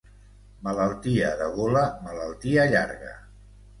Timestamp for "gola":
1.59-1.85